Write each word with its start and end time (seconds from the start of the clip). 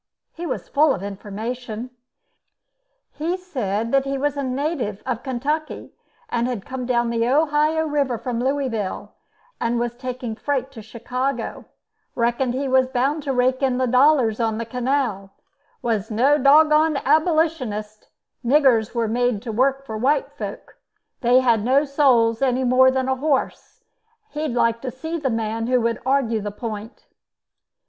He 0.33 0.47
was 0.47 0.67
full 0.67 0.95
of 0.95 1.03
information. 1.03 1.91
He 3.11 3.37
said 3.37 3.93
he 4.03 4.17
was 4.17 4.35
a 4.35 4.41
native 4.41 5.03
of 5.05 5.21
Kentucky; 5.21 5.93
had 6.27 6.65
come 6.65 6.87
down 6.87 7.11
the 7.11 7.27
Ohio 7.27 7.85
river 7.85 8.17
from 8.17 8.39
Louisville; 8.39 9.13
was 9.61 9.93
taking 9.95 10.35
freight 10.35 10.71
to 10.71 10.81
Chicago; 10.81 11.65
reckoned 12.15 12.55
he 12.55 12.67
was 12.67 12.87
bound 12.87 13.21
to 13.21 13.31
rake 13.31 13.61
in 13.61 13.77
the 13.77 13.85
dollars 13.85 14.39
on 14.39 14.57
the 14.57 14.65
canal; 14.65 15.33
was 15.83 16.09
no 16.09 16.39
dog 16.39 16.71
gonned 16.71 16.99
Abolitionist; 17.05 18.07
niggers 18.43 18.95
were 18.95 19.07
made 19.07 19.39
to 19.43 19.51
work 19.51 19.85
for 19.85 19.97
white 19.99 20.31
folks; 20.31 20.73
they 21.19 21.41
had 21.41 21.63
no 21.63 21.85
souls 21.85 22.41
any 22.41 22.63
more 22.63 22.89
than 22.89 23.07
a 23.07 23.17
horse; 23.17 23.83
he'd 24.31 24.55
like 24.55 24.81
to 24.81 24.89
see 24.89 25.19
the 25.19 25.29
man 25.29 25.67
who 25.67 25.79
would 25.79 25.99
argue 26.07 26.41
the 26.41 26.49
point. 26.49 27.05